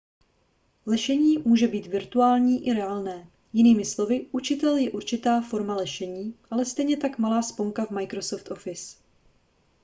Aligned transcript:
lešení 0.85 1.37
může 1.45 1.67
být 1.67 1.87
virtuální 1.87 2.67
i 2.67 2.73
reálné 2.73 3.29
jinými 3.53 3.85
slovy 3.85 4.25
učitel 4.31 4.75
je 4.77 4.91
určitá 4.91 5.41
forma 5.41 5.75
lešení 5.75 6.35
ale 6.51 6.65
stejně 6.65 6.97
tak 6.97 7.17
malá 7.19 7.41
sponka 7.41 7.85
v 7.85 7.91
microsoft 7.91 8.51
office 8.51 8.97